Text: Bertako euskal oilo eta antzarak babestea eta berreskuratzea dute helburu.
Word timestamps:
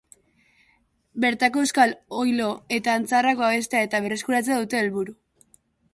Bertako 1.25 1.65
euskal 1.67 1.93
oilo 2.23 2.49
eta 2.79 2.95
antzarak 3.01 3.45
babestea 3.45 3.85
eta 3.89 4.03
berreskuratzea 4.07 4.59
dute 4.65 4.83
helburu. 4.85 5.19